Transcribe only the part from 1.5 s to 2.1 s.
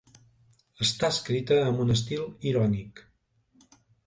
amb un